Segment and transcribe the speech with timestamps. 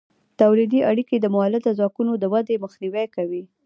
[0.39, 3.43] تولیدي اړیکې د مؤلده ځواکونو د ودې مخنیوی کوي.